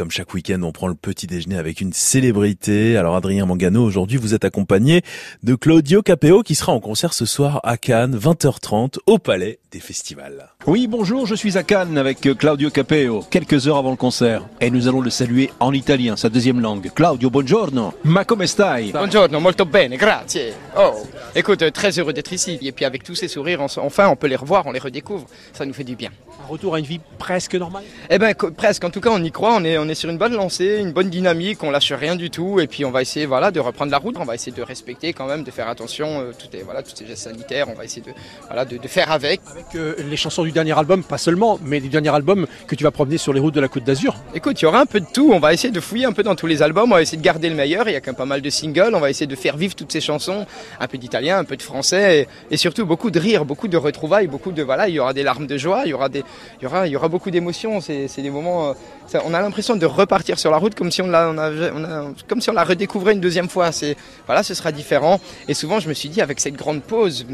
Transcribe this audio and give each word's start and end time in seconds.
comme 0.00 0.10
chaque 0.10 0.32
week-end, 0.32 0.62
on 0.62 0.72
prend 0.72 0.88
le 0.88 0.94
petit 0.94 1.26
déjeuner 1.26 1.58
avec 1.58 1.82
une 1.82 1.92
célébrité. 1.92 2.96
Alors 2.96 3.16
Adrien 3.16 3.44
Mangano, 3.44 3.84
aujourd'hui 3.84 4.16
vous 4.16 4.32
êtes 4.32 4.46
accompagné 4.46 5.02
de 5.42 5.54
Claudio 5.54 6.00
Capeo 6.00 6.42
qui 6.42 6.54
sera 6.54 6.72
en 6.72 6.80
concert 6.80 7.12
ce 7.12 7.26
soir 7.26 7.60
à 7.64 7.76
Cannes, 7.76 8.16
20h30, 8.16 8.96
au 9.04 9.18
Palais 9.18 9.58
des 9.72 9.78
Festivals. 9.78 10.48
Oui, 10.66 10.86
bonjour, 10.86 11.26
je 11.26 11.34
suis 11.34 11.58
à 11.58 11.62
Cannes 11.62 11.98
avec 11.98 12.20
Claudio 12.38 12.70
Capeo, 12.70 13.22
quelques 13.30 13.68
heures 13.68 13.76
avant 13.76 13.90
le 13.90 13.96
concert. 13.96 14.48
Et 14.62 14.70
nous 14.70 14.88
allons 14.88 15.02
le 15.02 15.10
saluer 15.10 15.50
en 15.60 15.72
italien, 15.74 16.16
sa 16.16 16.30
deuxième 16.30 16.60
langue. 16.60 16.90
Claudio, 16.94 17.28
buongiorno. 17.28 17.92
Ma 18.04 18.24
come 18.24 18.46
stai? 18.46 18.92
Buongiorno, 18.92 19.38
molto 19.38 19.66
bene, 19.66 19.96
grazie. 19.96 20.54
Oh, 20.78 20.94
écoute, 21.34 21.72
très 21.72 21.98
heureux 21.98 22.14
d'être 22.14 22.32
ici. 22.32 22.58
Et 22.62 22.72
puis 22.72 22.86
avec 22.86 23.02
tous 23.02 23.14
ces 23.14 23.28
sourires, 23.28 23.60
enfin, 23.60 24.08
on 24.08 24.16
peut 24.16 24.28
les 24.28 24.36
revoir, 24.36 24.66
on 24.66 24.72
les 24.72 24.80
redécouvre. 24.80 25.26
Ça 25.52 25.66
nous 25.66 25.74
fait 25.74 25.84
du 25.84 25.94
bien. 25.94 26.10
Un 26.42 26.46
retour 26.46 26.74
à 26.74 26.78
une 26.78 26.86
vie 26.86 27.00
presque 27.18 27.54
normale? 27.54 27.84
Eh 28.08 28.18
ben, 28.18 28.34
presque. 28.34 28.82
En 28.84 28.90
tout 28.90 29.00
cas, 29.00 29.10
on 29.12 29.22
y 29.22 29.30
croit. 29.30 29.54
On 29.54 29.64
est, 29.64 29.78
on 29.78 29.88
est 29.90 29.94
sur 29.94 30.08
une 30.08 30.18
bonne 30.18 30.34
lancée, 30.34 30.78
une 30.78 30.92
bonne 30.92 31.10
dynamique. 31.10 31.62
On 31.62 31.70
lâche 31.70 31.92
rien 31.92 32.16
du 32.16 32.30
tout. 32.30 32.60
Et 32.60 32.66
puis, 32.66 32.84
on 32.84 32.90
va 32.90 33.02
essayer, 33.02 33.26
voilà, 33.26 33.50
de 33.50 33.60
reprendre 33.60 33.90
la 33.90 33.98
route. 33.98 34.16
On 34.18 34.24
va 34.24 34.34
essayer 34.34 34.52
de 34.52 34.62
respecter 34.62 35.12
quand 35.12 35.26
même, 35.26 35.42
de 35.42 35.50
faire 35.50 35.68
attention, 35.68 36.20
euh, 36.20 36.32
toutes 36.38 36.52
les, 36.52 36.62
voilà, 36.62 36.82
toutes 36.82 36.96
ces 36.96 37.06
gestes 37.06 37.24
sanitaires. 37.24 37.68
On 37.68 37.74
va 37.74 37.84
essayer 37.84 38.02
de, 38.02 38.12
voilà, 38.46 38.64
de, 38.64 38.76
de 38.76 38.88
faire 38.88 39.10
avec. 39.10 39.40
Avec 39.50 39.66
euh, 39.74 39.94
les 39.98 40.16
chansons 40.16 40.44
du 40.44 40.52
dernier 40.52 40.76
album, 40.78 41.02
pas 41.02 41.18
seulement, 41.18 41.58
mais 41.62 41.80
du 41.80 41.88
dernier 41.88 42.14
album 42.14 42.46
que 42.66 42.74
tu 42.74 42.84
vas 42.84 42.90
promener 42.90 43.18
sur 43.18 43.32
les 43.32 43.40
routes 43.40 43.54
de 43.54 43.60
la 43.60 43.68
Côte 43.68 43.84
d'Azur. 43.84 44.16
Écoute, 44.34 44.60
il 44.60 44.64
y 44.64 44.68
aura 44.68 44.80
un 44.80 44.86
peu 44.86 45.00
de 45.00 45.06
tout. 45.12 45.32
On 45.32 45.40
va 45.40 45.52
essayer 45.52 45.72
de 45.72 45.80
fouiller 45.80 46.06
un 46.06 46.12
peu 46.12 46.22
dans 46.22 46.34
tous 46.34 46.46
les 46.46 46.62
albums. 46.62 46.90
On 46.92 46.94
va 46.94 47.02
essayer 47.02 47.18
de 47.18 47.22
garder 47.22 47.48
le 47.48 47.56
meilleur. 47.56 47.88
Il 47.88 47.92
y 47.92 47.96
a 47.96 48.00
quand 48.00 48.10
même 48.10 48.16
pas 48.16 48.24
mal 48.26 48.42
de 48.42 48.50
singles. 48.50 48.94
On 48.94 49.00
va 49.00 49.10
essayer 49.10 49.26
de 49.26 49.36
faire 49.36 49.56
vivre 49.56 49.74
toutes 49.74 49.92
ces 49.92 50.00
chansons. 50.00 50.46
Un 50.78 50.86
peu 50.86 50.98
d'italien, 50.98 51.38
un 51.38 51.44
peu 51.44 51.56
de 51.56 51.62
français. 51.62 52.28
Et, 52.50 52.54
et, 52.54 52.56
surtout 52.56 52.86
beaucoup 52.86 53.10
de 53.10 53.18
rire, 53.18 53.44
beaucoup 53.44 53.68
de 53.68 53.76
retrouvailles, 53.76 54.26
beaucoup 54.26 54.52
de, 54.52 54.62
voilà, 54.62 54.88
il 54.88 54.94
y 54.94 55.00
aura 55.00 55.12
des 55.12 55.22
larmes 55.22 55.46
de 55.46 55.58
joie. 55.58 55.82
Il 55.84 55.90
y 55.90 55.94
aura 55.94 56.08
des, 56.08 56.22
il 56.60 56.64
y 56.64 56.66
aura, 56.66 56.86
il 56.86 56.90
y 56.92 56.96
aura 56.96 57.08
beaucoup 57.08 57.30
d'émotions. 57.30 57.80
C'est 57.80 58.22
des 58.22 58.30
moments. 58.30 58.74
Ça, 59.10 59.22
on 59.26 59.34
a 59.34 59.40
l'impression 59.40 59.74
de 59.74 59.86
repartir 59.86 60.38
sur 60.38 60.52
la 60.52 60.56
route 60.58 60.76
comme 60.76 60.92
si 60.92 61.02
on 61.02 61.08
l'a, 61.08 61.28
on 61.30 61.36
a, 61.36 61.50
on 61.72 61.82
a, 61.82 62.12
comme 62.28 62.40
si 62.40 62.48
on 62.48 62.52
la 62.52 62.62
redécouvrait 62.62 63.12
une 63.12 63.20
deuxième 63.20 63.48
fois. 63.48 63.72
C'est, 63.72 63.96
voilà, 64.26 64.44
ce 64.44 64.54
sera 64.54 64.70
différent. 64.70 65.18
Et 65.48 65.54
souvent, 65.54 65.80
je 65.80 65.88
me 65.88 65.94
suis 65.94 66.08
dit, 66.08 66.20
avec 66.20 66.38
cette 66.38 66.54
grande 66.54 66.80
pause, 66.80 67.26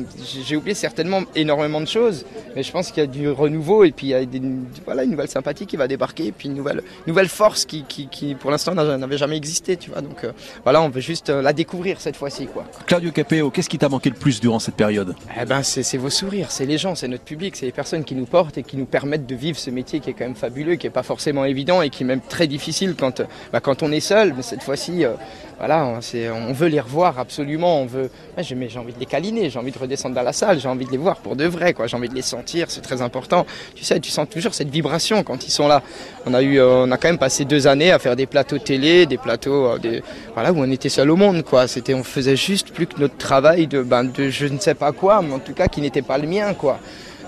j'ai 0.47 0.57
oublié 0.57 0.75
certainement 0.75 1.25
énormément 1.35 1.83
de 1.83 1.87
choses, 1.87 2.25
mais 2.55 2.63
je 2.63 2.73
pense 2.73 2.93
qu'il 2.93 3.03
y 3.03 3.05
a 3.05 3.07
du 3.07 3.29
renouveau 3.29 3.85
et 3.85 3.93
puis 3.93 4.07
il 4.07 4.11
y 4.11 4.15
a 4.15 4.25
des, 4.25 4.41
voilà, 4.87 5.05
une 5.05 5.11
nouvelle 5.11 5.29
sympathie 5.29 5.67
qui 5.67 5.77
va 5.77 5.87
débarquer, 5.87 6.29
et 6.29 6.33
puis 6.33 6.49
une 6.49 6.55
nouvelle, 6.55 6.83
nouvelle 7.07 7.29
force 7.29 7.67
qui, 7.67 7.85
qui, 7.85 8.09
qui 8.09 8.35
pour 8.35 8.51
l'instant, 8.51 8.75
n'avait 8.75 9.19
jamais 9.19 9.37
existé. 9.37 9.77
Tu 9.77 9.91
vois. 9.91 10.01
Donc 10.01 10.25
euh, 10.25 10.33
voilà, 10.65 10.81
on 10.81 10.89
veut 10.89 11.03
juste 11.03 11.29
la 11.29 11.53
découvrir 11.53 12.01
cette 12.01 12.17
fois-ci. 12.17 12.47
Quoi. 12.47 12.65
Claudio 12.87 13.13
Capeo, 13.13 13.51
qu'est-ce 13.51 13.69
qui 13.69 13.77
t'a 13.77 13.91
manqué 13.91 14.09
le 14.09 14.17
plus 14.17 14.41
durant 14.41 14.61
cette 14.61 14.77
période? 14.77 15.15
Eh 15.39 15.45
ben, 15.45 15.63
c'est 15.63 15.99
vos 15.99 16.09
sourires, 16.09 16.51
c'est 16.51 16.65
les 16.65 16.79
gens, 16.79 16.95
c'est 16.95 17.09
notre 17.09 17.25
public, 17.25 17.55
c'est 17.55 17.67
les 17.67 17.73
personnes 17.73 18.05
qui 18.05 18.15
nous 18.15 18.25
portent 18.25 18.57
et 18.57 18.63
qui 18.63 18.79
nous 18.79 18.87
permettent 18.87 19.27
de 19.27 19.35
vivre 19.35 19.59
ce 19.59 19.69
métier 19.69 20.01
qui 20.01 20.09
est 20.09 20.15
quand 20.15 20.25
même 20.25 20.37
fabuleux, 20.37 20.77
qui 20.77 20.87
n'est 20.87 20.91
pas 20.91 21.03
forcément 21.03 21.45
évident 21.45 21.66
et 21.83 21.91
qui 21.91 22.03
est 22.03 22.07
même 22.07 22.21
très 22.21 22.47
difficile 22.47 22.95
quand, 22.99 23.23
bah, 23.53 23.61
quand 23.61 23.83
on 23.83 23.93
est 23.93 24.01
seul. 24.01 24.35
Mais 24.37 24.43
cette 24.43 24.63
fois-ci, 24.63 25.05
euh, 25.05 25.13
voilà, 25.59 25.87
on, 25.87 26.53
veut 26.53 26.69
les 26.69 26.81
revoir 26.81 27.19
absolument. 27.19 27.81
On 27.81 27.87
veut, 27.87 28.11
j'ai 28.39 28.79
envie 28.79 28.93
de 28.93 29.01
les 29.01 29.07
câliner, 29.07 29.49
j'ai 29.49 29.59
envie 29.59 29.73
de 29.73 29.79
redescendre 29.79 30.15
dans 30.15 30.23
la 30.23 30.35
salle, 30.35 30.61
j'ai 30.61 30.69
envie 30.69 30.85
de 30.85 30.91
les 30.91 30.99
voir 30.99 31.17
pour 31.17 31.35
de 31.35 31.47
vrai, 31.47 31.73
quoi. 31.73 31.87
J'ai 31.87 31.97
envie 31.97 32.11
de 32.11 32.15
les 32.15 32.23
sentir, 32.23 32.71
c'est 32.71 32.83
très 32.83 33.01
important. 33.01 33.47
Tu 33.75 33.83
sais, 33.83 33.99
tu 33.99 34.11
sens 34.11 34.29
toujours 34.29 34.53
cette 34.53 34.69
vibration 34.69 35.23
quand 35.23 35.47
ils 35.47 35.51
sont 35.51 35.67
là. 35.67 35.83
On 36.27 36.35
a 36.35 36.43
eu, 36.43 36.59
euh, 36.61 36.85
on 36.85 36.91
a 36.91 36.99
quand 36.99 37.09
même 37.09 37.19
passé 37.19 37.47
deux 37.47 37.67
années 37.67 37.91
à 37.91 37.99
faire 37.99 38.17
des 38.17 38.27
plateaux 38.27 38.59
télé, 38.59 39.07
des 39.07 39.17
plateaux, 39.17 39.67
euh, 39.67 39.79
des, 39.79 40.03
voilà, 40.35 40.53
où 40.53 40.59
on 40.59 40.71
était 40.71 40.91
seul 40.91 41.11
au 41.11 41.17
monde, 41.17 41.43
quoi. 41.43 41.67
C'était, 41.69 41.95
on 41.95 42.05
faisait 42.05 42.37
juste 42.37 42.73
plus 42.73 42.87
que 42.87 43.01
notre 43.01 43.17
travail 43.17 43.67
de, 43.67 43.83
ben, 43.83 44.05
de 44.05 44.29
je 44.29 44.47
ne 44.47 44.59
sais 44.59 44.75
pas 44.75 44.93
quoi, 44.93 45.23
mais 45.23 45.33
en 45.33 45.39
tout 45.39 45.55
cas 45.55 45.69
qui 45.69 45.81
n'était 45.81 46.03
pas 46.03 46.19
le 46.19 46.29
mien, 46.29 46.53
quoi. 46.53 46.81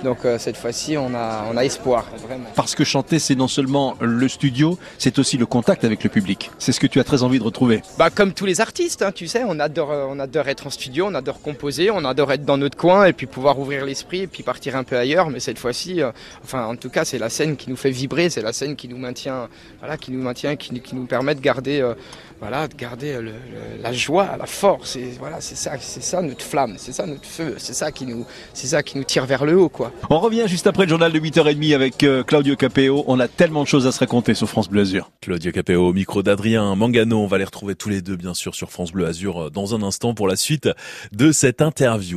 Donc 0.05 0.25
euh, 0.25 0.39
cette 0.39 0.57
fois-ci, 0.57 0.97
on 0.97 1.15
a, 1.15 1.45
on 1.51 1.57
a 1.57 1.65
espoir, 1.65 2.07
vraiment. 2.27 2.47
Parce 2.55 2.75
que 2.75 2.85
chanter, 2.85 3.19
c'est 3.19 3.35
non 3.35 3.49
seulement 3.49 3.97
le 4.01 4.29
studio, 4.29 4.79
c'est 4.99 5.19
aussi 5.19 5.37
le 5.37 5.47
contact 5.47 5.85
avec 5.85 6.05
le 6.05 6.11
public. 6.11 6.51
C'est 6.59 6.73
ce 6.73 6.81
que 6.81 6.87
tu 6.87 7.01
as 7.01 7.05
très 7.05 7.23
envie 7.23 7.39
de 7.39 7.45
retrouver. 7.45 7.83
Bah, 7.99 8.11
comme 8.11 8.33
tous 8.33 8.47
les 8.47 8.61
artistes, 8.61 9.03
hein, 9.03 9.13
tu 9.13 9.27
sais, 9.27 9.43
on 9.47 9.59
adore, 9.59 9.91
on 9.91 10.19
adore 10.21 10.49
être 10.49 10.67
en 10.67 10.71
studio, 10.71 11.07
on 11.09 11.15
adore 11.15 11.41
composer, 11.41 11.91
on 11.91 12.05
adore 12.05 12.33
être 12.33 12.45
dans 12.45 12.57
notre 12.57 12.77
coin 12.77 13.07
et 13.07 13.13
puis 13.13 13.27
pouvoir 13.27 13.59
ouvrir 13.59 13.85
l'esprit 13.85 14.21
et 14.23 14.27
puis 14.27 14.43
partir 14.43 14.77
un 14.77 14.85
peu 14.85 14.97
ailleurs. 14.97 15.31
Mais 15.31 15.41
cette 15.41 15.59
fois-ci, 15.59 16.01
euh, 16.01 16.11
enfin, 16.45 16.67
en 16.67 16.77
tout 16.77 16.91
cas, 16.91 17.05
c'est 17.05 17.19
la 17.19 17.31
scène 17.31 17.57
qui 17.57 17.71
nous 17.71 17.77
fait 17.77 17.91
vibrer, 17.91 18.31
c'est 18.31 18.43
la 18.43 18.53
scène 18.53 18.77
qui 18.77 18.89
nous 18.89 18.99
maintient, 18.99 19.49
voilà, 19.81 19.97
qui 19.97 20.13
nous 20.13 20.23
maintient, 20.23 20.57
qui, 20.57 20.81
qui 20.81 20.95
nous 20.95 21.07
permet 21.07 21.35
de 21.35 21.41
garder, 21.41 21.81
euh, 21.81 21.95
voilà, 22.41 22.69
de 22.69 22.75
garder 22.75 23.15
le, 23.15 23.23
le, 23.23 23.83
la 23.83 23.93
joie, 23.93 24.37
la 24.39 24.47
force. 24.47 24.97
Et 24.97 25.11
voilà, 25.19 25.41
c'est 25.41 25.57
ça, 25.57 25.73
c'est 25.81 26.03
ça 26.03 26.23
notre 26.23 26.45
flamme, 26.45 26.75
c'est 26.79 26.93
ça 26.93 27.07
notre 27.07 27.25
feu, 27.27 27.57
c'est 27.59 27.75
ça 27.75 27.91
qui 27.91 28.07
nous, 28.07 28.25
c'est 28.55 28.69
ça 28.69 28.83
qui 28.83 28.97
nous 28.97 29.05
tire 29.05 29.27
vers 29.27 29.45
le 29.45 29.59
haut, 29.59 29.69
quoi. 29.69 29.88
On 30.11 30.19
revient 30.19 30.45
juste 30.47 30.67
après 30.67 30.85
le 30.85 30.89
journal 30.89 31.13
de 31.13 31.19
8h30 31.19 31.75
avec 31.75 32.03
euh, 32.03 32.23
Claudio 32.23 32.57
Capeo. 32.57 33.05
On 33.07 33.21
a 33.21 33.29
tellement 33.29 33.63
de 33.63 33.69
choses 33.69 33.87
à 33.87 33.93
se 33.93 33.99
raconter 33.99 34.35
sur 34.35 34.49
France 34.49 34.69
Bleu 34.69 34.83
Azur. 34.83 35.11
Claudio 35.21 35.53
Capeo 35.53 35.89
au 35.89 35.93
micro 35.93 36.23
d'Adrien 36.23 36.75
Mangano. 36.75 37.19
On 37.19 37.27
va 37.27 37.39
les 37.39 37.45
retrouver 37.45 37.75
tous 37.75 37.89
les 37.89 38.01
deux, 38.01 38.17
bien 38.17 38.35
sûr, 38.35 38.55
sur 38.55 38.71
France 38.71 38.93
Bleu 38.93 39.07
Azur 39.07 39.51
dans 39.51 39.75
un 39.75 39.83
instant 39.83 40.15
pour 40.15 40.29
la 40.29 40.37
suite 40.37 40.69
de 41.13 41.33
cette 41.33 41.63
interview. 41.63 42.17